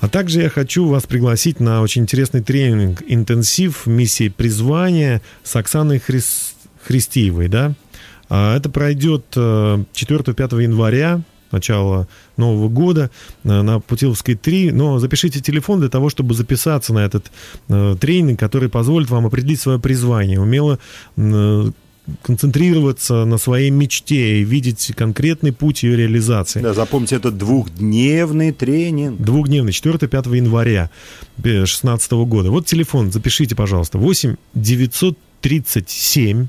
[0.00, 3.86] А также я хочу вас пригласить на очень интересный тренинг «Интенсив.
[3.86, 6.52] Миссии призвания» с Оксаной Хрис-
[6.86, 7.74] Христиевой, да?
[8.28, 11.22] А Это пройдет э, 4-5 января,
[11.54, 13.10] начало Нового года
[13.44, 14.72] э, на Путиловской 3.
[14.72, 17.30] Но запишите телефон для того, чтобы записаться на этот
[17.68, 20.78] э, тренинг, который позволит вам определить свое призвание, умело
[21.16, 21.70] э,
[22.22, 26.60] концентрироваться на своей мечте и видеть конкретный путь ее реализации.
[26.60, 29.20] Да, запомните, это двухдневный тренинг.
[29.20, 30.90] Двухдневный, 4-5 января
[31.38, 32.50] 2016 года.
[32.50, 33.96] Вот телефон, запишите, пожалуйста.
[33.96, 36.48] 8 937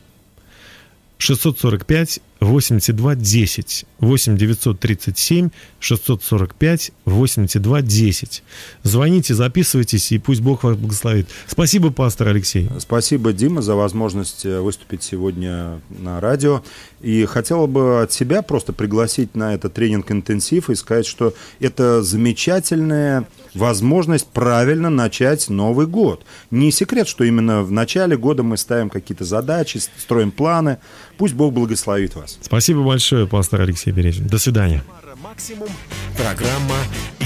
[1.25, 3.85] 645 82 10.
[3.99, 5.49] 8 937
[5.79, 8.43] 645 82 10.
[8.83, 11.27] Звоните, записывайтесь, и пусть Бог вас благословит.
[11.47, 12.69] Спасибо, пастор Алексей.
[12.79, 16.63] Спасибо, Дима, за возможность э, выступить сегодня на радио.
[17.01, 23.27] И хотела бы от себя просто пригласить на этот тренинг-интенсив и сказать, что это замечательная
[23.53, 26.23] возможность правильно начать Новый год.
[26.51, 30.77] Не секрет, что именно в начале года мы ставим какие-то задачи, строим планы.
[31.17, 32.37] Пусть Бог благословит вас.
[32.41, 34.27] Спасибо большое, пастор Алексей Березин.
[34.27, 34.83] До свидания.
[35.23, 35.69] Максимум.
[36.17, 36.77] Программа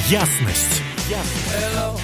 [0.09, 0.81] «Ясность».
[1.09, 1.97] Hello,